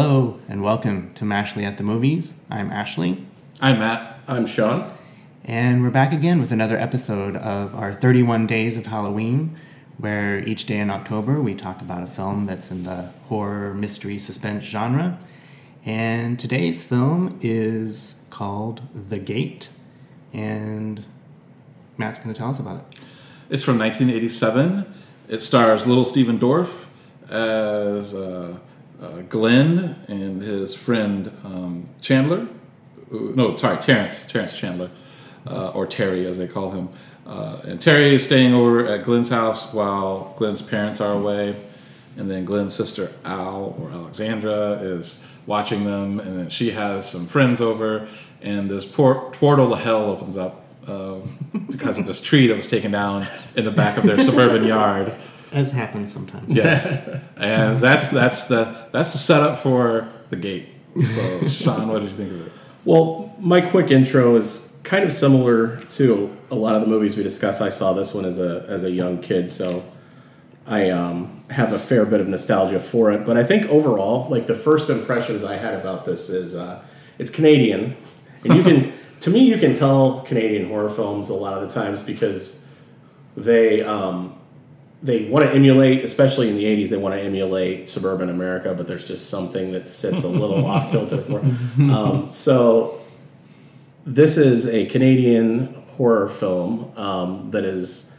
[0.00, 2.34] Hello and welcome to Mashley at the Movies.
[2.48, 3.26] I'm Ashley.
[3.60, 4.22] I'm Matt.
[4.28, 4.96] I'm Sean.
[5.44, 9.58] And we're back again with another episode of our 31 Days of Halloween,
[9.96, 14.20] where each day in October we talk about a film that's in the horror, mystery,
[14.20, 15.18] suspense genre.
[15.84, 19.68] And today's film is called The Gate.
[20.32, 21.04] And
[21.96, 22.98] Matt's going to tell us about it.
[23.50, 24.94] It's from 1987.
[25.26, 26.84] It stars Little Stephen Dorff
[27.28, 28.58] as uh,
[29.00, 32.48] uh, Glenn and his friend um, Chandler.
[33.10, 34.30] No, sorry, Terrence.
[34.30, 34.90] Terrence Chandler,
[35.46, 36.88] uh, or Terry as they call him.
[37.26, 41.56] Uh, and Terry is staying over at Glenn's house while Glenn's parents are away.
[42.16, 47.26] And then Glenn's sister Al or Alexandra is watching them, and then she has some
[47.26, 48.08] friends over,
[48.42, 51.16] and this por- portal to hell opens up uh,
[51.70, 55.14] because of this tree that was taken down in the back of their suburban yard.
[55.52, 56.54] As happens sometimes.
[56.54, 56.86] Yes,
[57.36, 60.68] and that's that's the that's the setup for the gate.
[60.98, 62.52] So, Sean, what did you think of it?
[62.84, 67.22] Well, my quick intro is kind of similar to a lot of the movies we
[67.22, 67.60] discuss.
[67.60, 69.84] I saw this one as a as a young kid, so
[70.66, 73.24] I um, have a fair bit of nostalgia for it.
[73.24, 76.82] But I think overall, like the first impressions I had about this is uh,
[77.18, 77.96] it's Canadian,
[78.44, 81.72] and you can to me you can tell Canadian horror films a lot of the
[81.72, 82.66] times because
[83.36, 84.37] they um,
[85.02, 88.86] they want to emulate, especially in the '80s, they want to emulate suburban America, but
[88.86, 91.40] there's just something that sits a little off kilter for.
[91.80, 93.00] Um, so
[94.04, 98.16] this is a Canadian horror film um, that is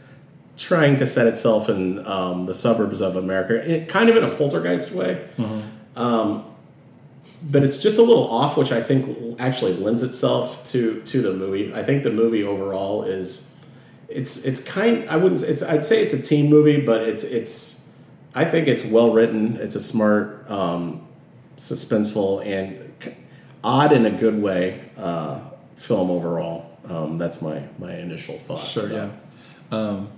[0.56, 4.34] trying to set itself in um, the suburbs of America, it, kind of in a
[4.34, 5.26] poltergeist way.
[5.96, 6.44] Um,
[7.42, 11.32] but it's just a little off, which I think actually lends itself to to the
[11.32, 11.74] movie.
[11.74, 13.49] I think the movie overall is
[14.10, 15.08] it's it's kind.
[15.08, 15.42] I wouldn't.
[15.42, 17.88] It's I'd say it's a teen movie, but it's it's.
[18.34, 19.56] I think it's well written.
[19.56, 21.06] It's a smart, um,
[21.56, 22.92] suspenseful, and
[23.64, 25.40] odd in a good way uh,
[25.76, 26.78] film overall.
[26.88, 28.64] Um, that's my my initial thought.
[28.64, 29.10] Sure, yeah.
[29.70, 30.08] Um,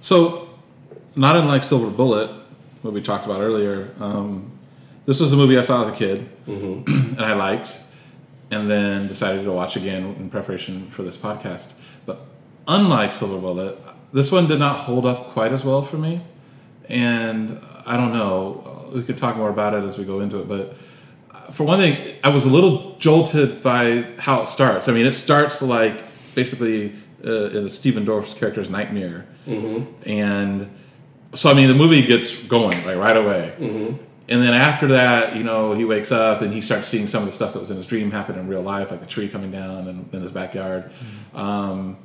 [0.00, 0.48] so,
[1.16, 2.30] not unlike Silver Bullet,
[2.82, 4.50] what we talked about earlier, um,
[5.06, 7.78] this was a movie I saw as a kid and I liked,
[8.50, 11.72] and then decided to watch again in preparation for this podcast.
[12.68, 13.78] Unlike Silver Bullet,
[14.12, 16.20] this one did not hold up quite as well for me.
[16.88, 20.38] And I don't know, uh, we could talk more about it as we go into
[20.40, 20.76] it, but
[21.30, 24.88] uh, for one thing, I was a little jolted by how it starts.
[24.88, 26.02] I mean, it starts like
[26.34, 30.08] basically uh, in the Stephen Dorff's character's nightmare, mm-hmm.
[30.08, 30.70] and
[31.34, 33.54] so I mean, the movie gets going like right away.
[33.58, 34.04] Mm-hmm.
[34.30, 37.28] And then after that, you know, he wakes up and he starts seeing some of
[37.28, 39.50] the stuff that was in his dream happen in real life, like the tree coming
[39.50, 40.84] down in, in his backyard.
[40.84, 41.36] Mm-hmm.
[41.36, 41.96] Um,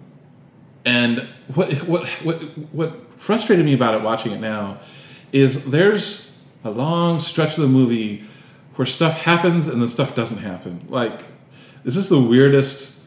[0.86, 2.42] and what what what
[2.74, 4.80] what frustrated me about it watching it now
[5.32, 8.24] is there's a long stretch of the movie
[8.76, 10.86] where stuff happens and then stuff doesn't happen.
[10.90, 11.22] Like
[11.84, 13.06] this is the weirdest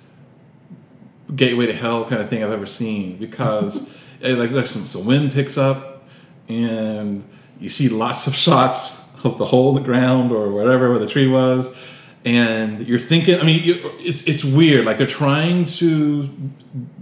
[1.35, 5.05] gateway to hell kind of thing I've ever seen because eh, like like some, some
[5.05, 6.07] wind picks up
[6.49, 7.25] and
[7.59, 11.07] you see lots of shots of the hole in the ground or whatever where the
[11.07, 11.75] tree was
[12.27, 16.29] and you're thinking i mean you, it's it's weird like they're trying to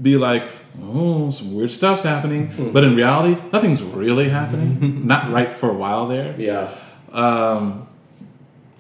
[0.00, 0.46] be like
[0.82, 5.74] oh some weird stuff's happening but in reality nothing's really happening not right for a
[5.74, 6.68] while there Yeah,
[7.12, 7.88] um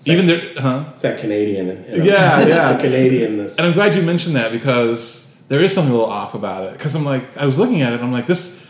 [0.06, 1.66] even there huh it's that Canadian.
[1.90, 2.76] you know, Yeah, it's yeah.
[2.78, 3.38] Canadian.
[3.38, 6.64] This and I'm glad you mentioned that because there is something a little off about
[6.66, 6.72] it.
[6.72, 8.63] Because I'm like, I was looking at it, and I'm like, this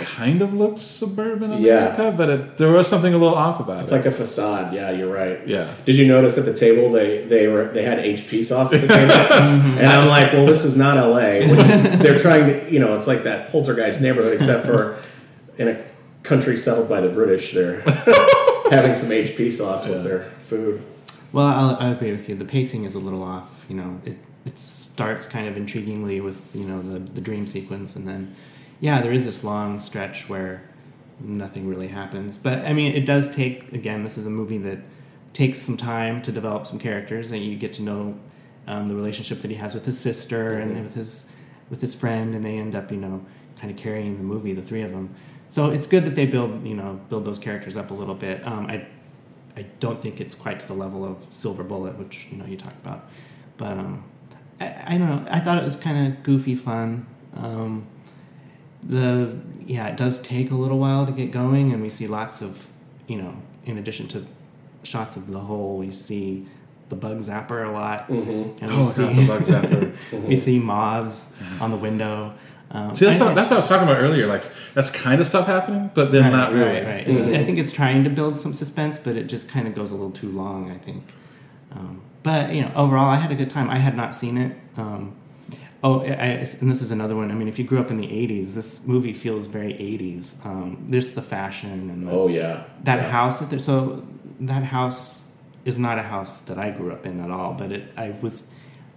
[0.00, 1.94] kind of looks suburban Yeah.
[1.94, 3.96] America, but it, there was something a little off about It's it.
[3.96, 4.74] It's like a facade.
[4.74, 5.46] Yeah, you're right.
[5.46, 5.72] Yeah.
[5.84, 8.88] Did you notice at the table they they were they had HP sauce at the
[8.88, 11.48] table, and I'm like, well, this is not L.A.
[11.48, 14.98] Which is, they're trying to, you know, it's like that poltergeist neighborhood, except for
[15.58, 15.82] in a
[16.22, 17.80] country settled by the British, they're
[18.70, 20.82] having some HP sauce with their food.
[21.32, 22.34] Well, I'll, I agree with you.
[22.34, 23.64] The pacing is a little off.
[23.68, 24.16] You know, it
[24.46, 28.34] it starts kind of intriguingly with you know the the dream sequence, and then
[28.80, 30.62] yeah, there is this long stretch where
[31.20, 32.38] nothing really happens.
[32.38, 34.02] But I mean, it does take again.
[34.02, 34.78] This is a movie that
[35.32, 38.18] takes some time to develop some characters, and you get to know
[38.66, 41.32] um, the relationship that he has with his sister and with his
[41.68, 43.24] with his friend, and they end up you know
[43.58, 45.14] kind of carrying the movie, the three of them.
[45.48, 48.46] So it's good that they build you know build those characters up a little bit.
[48.46, 48.86] Um, I
[49.56, 52.56] I don't think it's quite to the level of Silver Bullet, which you know you
[52.56, 53.10] talked about,
[53.58, 54.04] but um,
[54.58, 55.26] I, I don't know.
[55.30, 57.06] I thought it was kind of goofy fun.
[57.36, 57.86] Um,
[58.90, 62.42] the yeah, it does take a little while to get going, and we see lots
[62.42, 62.66] of
[63.06, 63.34] you know,
[63.64, 64.24] in addition to
[64.82, 66.46] shots of the hole, we see
[66.88, 70.26] the bug zapper a lot, and we Oh, see God, the bug zapper.
[70.28, 72.34] we see moths on the window.
[72.72, 74.26] Um, See, that's, I- what, that's what I was talking about earlier.
[74.28, 74.44] Like
[74.74, 76.70] that's kind of stuff happening, but then right, not really.
[76.80, 77.08] Right, right.
[77.08, 79.90] It's, I think it's trying to build some suspense, but it just kind of goes
[79.90, 80.70] a little too long.
[80.70, 81.02] I think.
[81.72, 83.68] Um, but you know, overall, I had a good time.
[83.70, 84.56] I had not seen it.
[84.76, 85.16] Um,
[85.82, 87.30] oh, I, and this is another one.
[87.30, 90.44] I mean, if you grew up in the '80s, this movie feels very '80s.
[90.44, 93.10] Um, there's the fashion and the, Oh yeah, that Yeah.
[93.10, 93.58] house that there.
[93.58, 94.06] So
[94.40, 97.54] that house is not a house that I grew up in at all.
[97.54, 98.48] But it, I was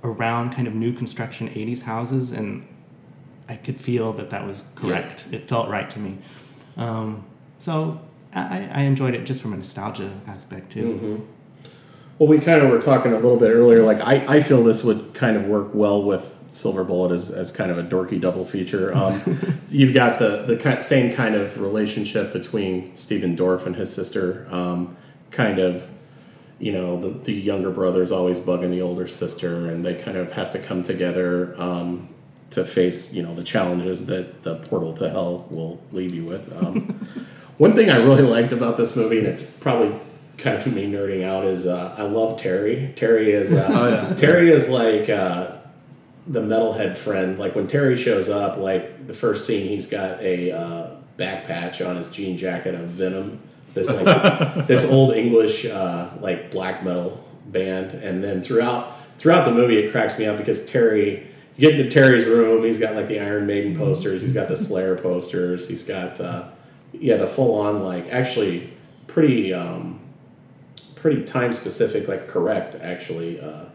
[0.03, 2.67] around kind of new construction '80s houses, and
[3.49, 5.27] I could feel that that was correct.
[5.31, 6.17] It felt right to me.
[6.77, 7.25] Um,
[7.59, 7.99] so
[8.33, 10.85] I, I enjoyed it just from a nostalgia aspect too.
[10.87, 11.15] Mm-hmm.
[12.19, 13.83] Well, we kind of were talking a little bit earlier.
[13.83, 17.51] Like, I, I feel this would kind of work well with Silver Bullet as, as
[17.51, 18.95] kind of a dorky double feature.
[18.95, 19.21] Um,
[19.69, 24.47] you've got the the same kind of relationship between Stephen Dorff and his sister.
[24.51, 24.95] Um,
[25.31, 25.89] kind of,
[26.59, 30.15] you know, the, the younger brother is always bugging the older sister, and they kind
[30.15, 32.07] of have to come together um,
[32.51, 36.55] to face, you know, the challenges that the portal to hell will leave you with.
[36.55, 37.07] Um,
[37.57, 39.99] one thing I really liked about this movie, and it's probably
[40.37, 42.93] kind of me nerding out, is uh, I love Terry.
[42.95, 44.13] Terry is uh, Oh, yeah.
[44.13, 45.57] Terry is like uh,
[46.27, 47.37] the metalhead friend.
[47.37, 51.81] Like when Terry shows up, like the first scene, he's got a uh, back patch
[51.81, 53.41] on his jean jacket of Venom.
[53.73, 59.51] This like this old English uh, like black metal band, and then throughout throughout the
[59.51, 61.27] movie, it cracks me up because Terry.
[61.55, 62.63] You get into Terry's room.
[62.63, 64.23] He's got like the Iron Maiden posters.
[64.23, 65.69] He's got the Slayer posters.
[65.69, 66.47] He's got uh,
[66.93, 68.73] yeah the full on like actually
[69.05, 69.99] pretty um,
[70.95, 73.65] pretty time specific like correct actually uh,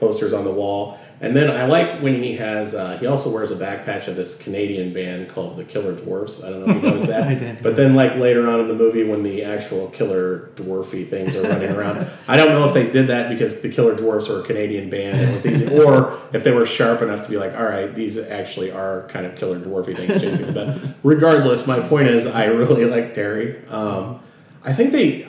[0.00, 0.98] posters on the wall.
[1.22, 4.16] And then I like when he has uh, he also wears a back patch of
[4.16, 6.42] this Canadian band called the Killer Dwarfs.
[6.42, 7.22] I don't know if you noticed that.
[7.28, 7.62] I did.
[7.62, 11.42] But then like later on in the movie when the actual killer dwarfy things are
[11.42, 14.42] running around, I don't know if they did that because the Killer Dwarfs were a
[14.42, 17.64] Canadian band and it's easy, or if they were sharp enough to be like, all
[17.64, 20.94] right, these actually are kind of killer dwarfy things chasing the bed.
[21.02, 23.62] Regardless, my point is I really like Terry.
[23.68, 24.20] Um,
[24.64, 25.28] I think they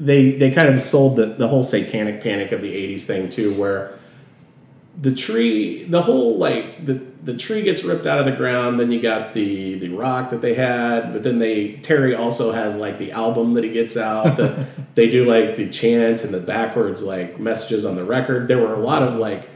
[0.00, 3.54] they they kind of sold the, the whole satanic panic of the 80s thing too
[3.54, 3.98] where
[5.00, 8.90] the tree the whole like the the tree gets ripped out of the ground then
[8.90, 12.98] you got the the rock that they had but then they terry also has like
[12.98, 17.02] the album that he gets out that they do like the chants and the backwards
[17.02, 18.48] like messages on the record.
[18.48, 19.48] There were a lot of like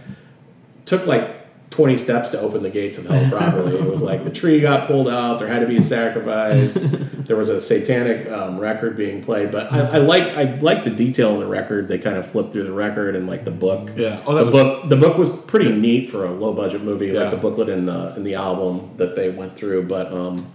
[0.84, 1.33] took like
[1.74, 3.76] 20 steps to open the gates of hell properly.
[3.76, 6.74] it was like the tree got pulled out, there had to be a sacrifice,
[7.26, 9.50] there was a satanic um, record being played.
[9.50, 11.88] But I, I liked I liked the detail of the record.
[11.88, 13.90] They kind of flipped through the record and like the book.
[13.96, 14.22] Yeah.
[14.24, 17.08] Oh, that the was- book the book was pretty neat for a low budget movie,
[17.08, 17.22] Yeah.
[17.22, 19.88] like the booklet in the in the album that they went through.
[19.88, 20.52] But um,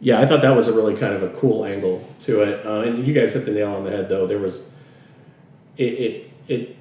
[0.00, 2.64] yeah, I thought that was a really kind of a cool angle to it.
[2.64, 4.28] Uh, and you guys hit the nail on the head though.
[4.28, 4.72] There was
[5.76, 6.75] it it it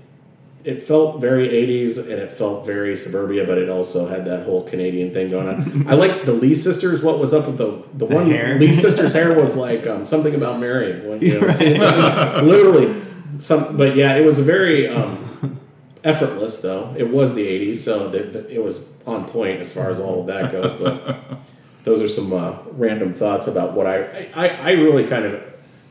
[0.65, 4.63] it felt very 80s and it felt very suburbia, but it also had that whole
[4.63, 5.87] Canadian thing going on.
[5.87, 7.03] I like the Lee sisters.
[7.03, 8.57] What was up with the the, one hair?
[8.57, 10.93] Lee sisters' hair was like um, something about Mary.
[11.05, 12.43] When, you know, Right.
[12.43, 13.01] literally
[13.37, 13.77] some.
[13.77, 15.59] But yeah, it was a very um,
[16.03, 16.95] effortless though.
[16.97, 20.21] It was the 80s, so the, the, it was on point as far as all
[20.21, 20.73] of that goes.
[20.73, 21.39] But
[21.83, 25.43] those are some uh, random thoughts about what I, I I really kind of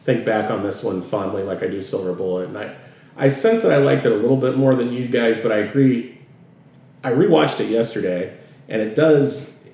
[0.03, 2.75] think back on this one fondly, like I do Silver Bullet, and I
[3.17, 5.59] I sense that I liked it a little bit more than you guys, but I
[5.59, 6.19] agree.
[7.03, 8.37] I rewatched it yesterday,
[8.69, 9.65] and it does.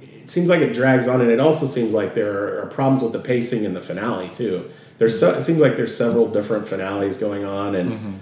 [0.00, 3.12] It seems like it drags on, and it also seems like there are problems with
[3.12, 4.70] the pacing in the finale too.
[4.98, 8.20] There's so, it seems like there's several different finales going on, and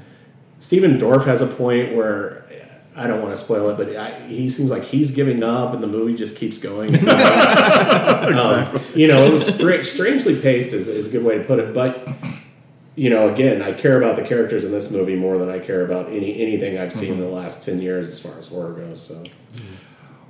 [0.59, 2.45] Stephen Dorff has a point where
[2.95, 5.83] I don't want to spoil it, but I, he seems like he's giving up, and
[5.83, 6.95] the movie just keeps going.
[7.09, 11.59] um, you know, it was stra- strangely paced is, is a good way to put
[11.61, 12.09] it, but
[12.99, 15.85] you know, again, I care about the characters in this movie more than I care
[15.85, 19.01] about any anything I've seen in the last ten years as far as horror goes.
[19.01, 19.25] So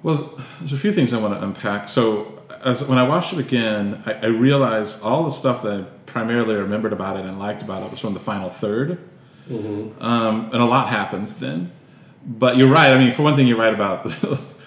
[0.02, 1.88] Well, there's a few things I want to unpack.
[1.88, 5.84] So, as when I watched it again, I, I realized all the stuff that I
[6.04, 8.98] primarily remembered about it and liked about it was from the final 3rd
[10.00, 11.72] um, and a lot happens then.
[12.24, 12.92] But you're right.
[12.92, 14.04] I mean, for one thing, you're right about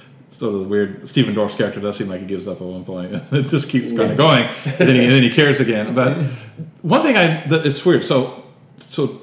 [0.42, 1.08] sort of the weird.
[1.08, 3.14] Stephen Dorff's character does seem like he gives up at one point.
[3.32, 5.94] it just keeps kind of going, and then, he, and then he cares again.
[5.94, 6.18] But
[6.82, 8.04] one thing I that it's weird.
[8.04, 8.44] So,
[8.78, 9.22] so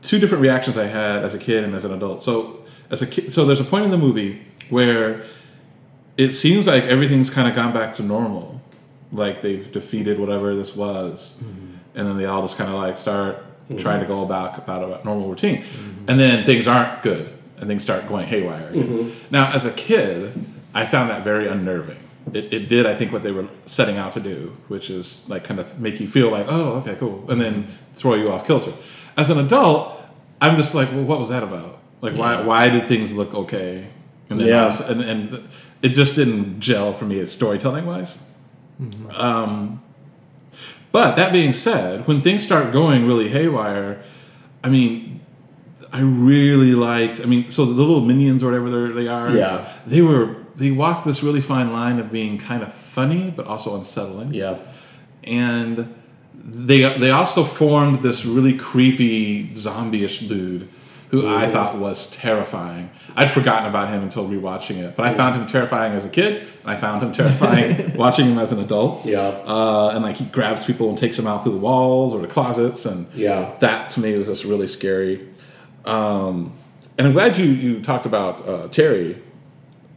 [0.00, 2.22] two different reactions I had as a kid and as an adult.
[2.22, 5.24] So as a kid, so there's a point in the movie where
[6.16, 8.60] it seems like everything's kind of gone back to normal,
[9.12, 11.74] like they've defeated whatever this was, mm-hmm.
[11.94, 13.44] and then they all just kind of like start
[13.78, 14.14] trying to mm-hmm.
[14.14, 16.08] go about about a normal routine, mm-hmm.
[16.08, 17.32] and then things aren't good,
[17.62, 18.68] and things start going haywire.
[18.70, 19.12] again.
[19.30, 20.32] Now, as a kid,
[20.74, 21.96] I found that very unnerving.
[22.34, 25.44] It, it did, I think, what they were setting out to do, which is like
[25.44, 28.72] kind of make you feel like, oh, okay, cool, and then throw you off kilter.
[29.16, 29.98] As an adult,
[30.40, 31.78] I'm just like, well, what was that about?
[32.00, 33.86] Like, why why did things look okay,
[34.28, 34.64] the Yeah.
[34.64, 35.48] house, and, and
[35.82, 38.18] it just didn't gel for me as storytelling wise.
[39.10, 39.82] Um,
[40.90, 44.02] but that being said, when things start going really haywire,
[44.64, 45.20] I mean,
[45.92, 47.20] I really liked.
[47.20, 49.68] I mean, so the little minions or whatever they Yeah.
[49.86, 53.74] they were they walked this really fine line of being kind of funny but also
[53.76, 54.56] unsettling Yeah.
[55.24, 55.94] and
[56.34, 60.68] they they also formed this really creepy zombie-ish dude
[61.10, 62.88] who I thought was terrifying.
[63.14, 66.42] I'd forgotten about him until rewatching it, but I found him terrifying as a kid,
[66.62, 69.04] and I found him terrifying watching him as an adult.
[69.04, 69.20] Yeah.
[69.20, 72.26] Uh, and like he grabs people and takes them out through the walls or the
[72.28, 73.50] closets, and Yeah.
[73.60, 75.20] that to me was just really scary.
[75.84, 76.52] Um,
[76.98, 79.20] and I'm glad you you talked about uh, Terry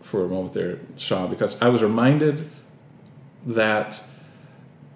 [0.01, 2.49] for a moment there, Sean, because I was reminded
[3.47, 4.01] that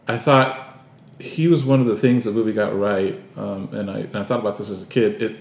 [0.07, 0.79] I thought
[1.19, 4.23] he was one of the things the movie got right, um, and, I, and I
[4.23, 5.21] thought about this as a kid.
[5.21, 5.35] It,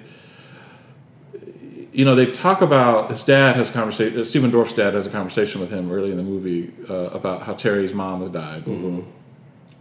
[1.92, 4.24] you know, they talk about his dad has a conversation.
[4.24, 7.54] Stephen Dorff's dad has a conversation with him early in the movie uh, about how
[7.54, 8.64] Terry's mom has died,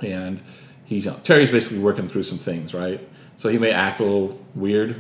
[0.02, 0.40] and
[0.86, 3.06] he's Terry's basically working through some things, right?
[3.38, 4.96] So he may act a little weird,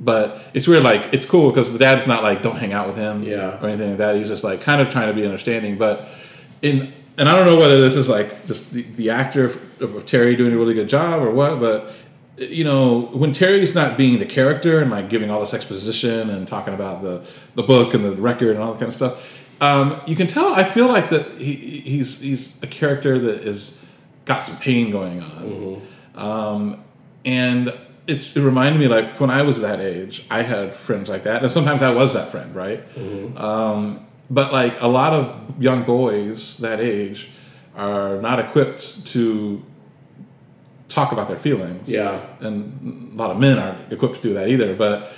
[0.00, 0.82] but it's weird.
[0.84, 3.58] Like it's cool because the dad's not like don't hang out with him, Yeah.
[3.62, 4.16] or anything like that.
[4.16, 6.06] He's just like kind of trying to be understanding, but
[6.62, 10.06] in and I don't know whether this is like just the, the actor of, of
[10.06, 11.92] Terry doing a really good job or what, but
[12.36, 16.46] you know when Terry's not being the character and like giving all this exposition and
[16.46, 20.00] talking about the the book and the record and all that kind of stuff, um,
[20.06, 20.54] you can tell.
[20.54, 23.84] I feel like that he, he's he's a character that is
[24.24, 25.82] got some pain going on,
[26.14, 26.84] um,
[27.24, 27.72] and
[28.08, 31.42] it's it reminded me like when I was that age, I had friends like that,
[31.42, 32.82] and sometimes I was that friend, right?
[33.36, 37.28] Um, but like a lot of young boys that age
[37.76, 39.62] are not equipped to
[40.88, 41.88] talk about their feelings.
[41.88, 42.18] Yeah.
[42.40, 44.74] and a lot of men aren't equipped to do that either.
[44.74, 45.12] But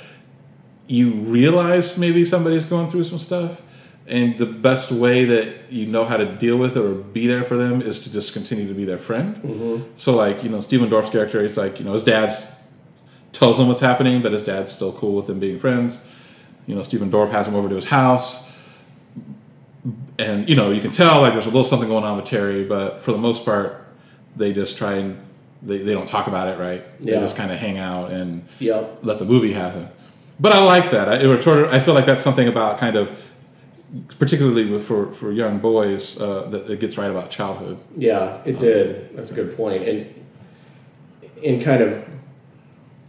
[0.86, 3.62] you realize maybe somebody's going through some stuff.
[4.06, 7.44] And the best way that you know how to deal with it or be there
[7.44, 9.84] for them is to just continue to be their friend.
[9.94, 12.48] So, like, you know, Stephen Dorff's character, it's like, you know, his dad's
[13.40, 16.04] tells him what's happening, but his dad's still cool with them being friends.
[16.66, 18.52] You know, Stephen Dorff has him over to his house.
[20.18, 22.64] And, you know, you can tell like there's a little something going on with Terry,
[22.64, 23.88] but for the most part,
[24.36, 25.18] they just try and
[25.62, 26.84] they, they don't talk about it, right?
[27.00, 27.14] Yeah.
[27.14, 28.98] They just kind of hang out and Yep.
[29.02, 29.88] let the movie happen.
[30.38, 31.08] But I like that.
[31.08, 33.10] I, it sort of, I feel like that's something about kind of,
[34.18, 37.78] particularly for, for young boys, uh, that it gets right about childhood.
[37.96, 39.16] Yeah, it did.
[39.16, 39.82] That's a good point.
[39.88, 40.14] And
[41.42, 42.06] in kind of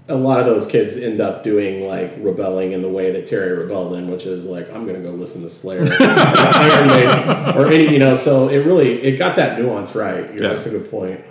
[0.07, 3.57] a lot of those kids end up doing like rebelling in the way that Terry
[3.57, 7.67] rebelled in, which is like I'm going to go listen to Slayer, Iron Maiden, or
[7.67, 8.15] any you know.
[8.15, 10.33] So it really it got that nuance right.
[10.33, 10.53] You're, Yeah.
[10.53, 11.21] That's a good point.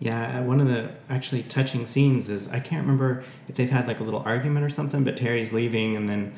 [0.00, 3.88] Yeah, uh, one of the actually touching scenes is I can't remember if they've had
[3.88, 6.32] like a little argument or something, but Terry's leaving, and then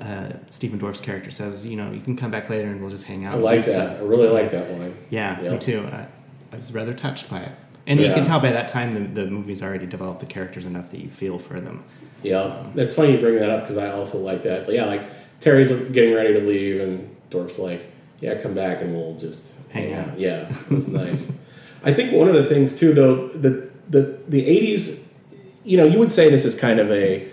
[0.00, 3.06] uh, Stephen Dorff's character says, "You know, you can come back later, and we'll just
[3.06, 3.96] hang out." I like that.
[3.96, 4.94] stuff." I really like that line.
[5.10, 5.88] Yeah, me too.
[5.90, 6.06] I,
[6.52, 7.52] I was rather touched by it,
[7.86, 10.90] and you can tell by that time the, the movie's already developed the characters enough
[10.90, 11.84] that you feel for them.
[12.22, 14.66] Yeah, it's funny you bring that up because I also like that.
[14.66, 15.02] But yeah, like
[15.40, 17.82] Terry's getting ready to leave, and Dorff's like,
[18.20, 21.44] "Yeah, come back and we'll just Hang out." Yeah, it was nice.
[21.84, 25.12] I think one of the things too, though, the the the eighties,
[25.64, 27.28] you know, you would say this is kind of a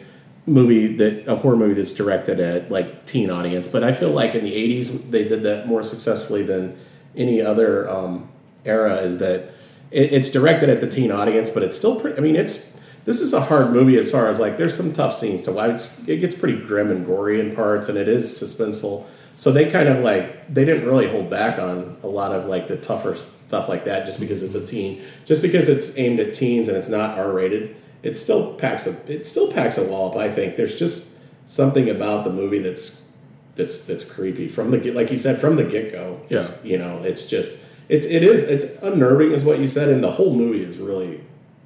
[0.48, 4.34] movie that a horror movie that's directed at like teen audience, but I feel like
[4.34, 6.78] in the eighties they did that more successfully than
[7.16, 8.30] any other um,
[8.66, 8.96] era.
[8.98, 9.52] Is that
[9.92, 12.18] it, it's directed at the teen audience, but it's still pretty.
[12.18, 15.16] I mean, it's this is a hard movie as far as like there's some tough
[15.16, 15.72] scenes to watch.
[15.72, 19.06] It's, it gets pretty grim and gory in parts, and it is suspenseful.
[19.36, 22.68] So they kind of like they didn't really hold back on a lot of like
[22.68, 26.34] the tougher stuff like that, just because it's a teen, just because it's aimed at
[26.34, 27.76] teens and it's not R rated.
[28.04, 30.16] It still packs a it still packs a wallop.
[30.16, 33.10] I think there's just something about the movie that's
[33.56, 36.22] that's that's creepy from the get like you said from the get go.
[36.30, 36.52] Yeah.
[36.64, 40.12] you know, it's just it's it is it's unnerving, is what you said, and the
[40.12, 41.22] whole movie is really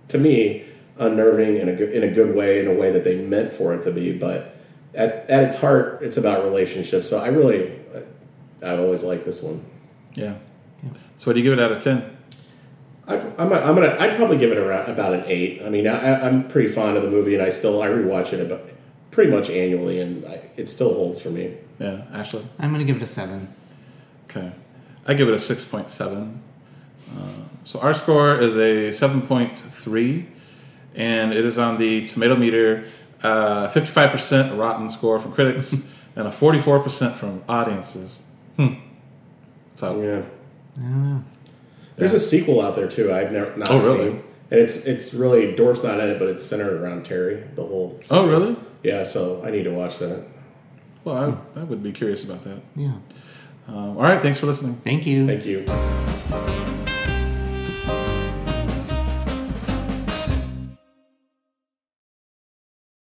[0.08, 0.65] to me
[0.98, 3.74] unnerving in a good in a good way, in a way that they meant for
[3.74, 4.18] it to be.
[4.18, 4.56] But
[4.96, 7.10] at at its heart, it's about relationships.
[7.10, 7.80] So I really
[8.63, 9.63] I've always liked this one.
[10.13, 10.36] Yeah.
[11.15, 12.18] So what do you give it out of 10?
[13.06, 13.96] I, I'm, a, I'm gonna.
[14.00, 15.62] I'd probably give it around about an eight.
[15.62, 18.39] I mean, I, I'm pretty fond of the movie, and I still I rewatch it
[18.39, 18.62] about
[19.12, 21.58] pretty much annually, and I, it still holds for me.
[21.80, 22.46] Yeah, Ashley?
[22.60, 23.53] I'm gonna give it a seven.
[24.25, 24.53] Okay.
[25.07, 26.38] I give it a 6.7.
[27.15, 27.22] Uh,
[27.63, 30.25] so our score is a 7.3,
[30.95, 32.86] and it is on the tomato meter,
[33.22, 35.74] uh, 55% rotten score from critics,
[36.15, 38.22] and a 44% from audiences.
[38.57, 38.74] Hmm.
[39.75, 40.22] So, Yeah.
[40.77, 41.24] I don't know.
[41.95, 43.13] There's a sequel out there too.
[43.13, 44.10] I've never not Oh, really?
[44.10, 47.43] seen, and it's it's really Dorff's not in it, but it's centered around Terry.
[47.53, 48.00] The whole.
[48.10, 48.55] oh, really?
[48.81, 50.24] Yeah, so I need to watch that.
[51.03, 52.57] Well, I, I would be curious about that.
[52.75, 52.93] Yeah.
[53.67, 54.75] Um, all right, thanks for listening.
[54.75, 55.25] Thank you.
[55.25, 55.65] Thank you.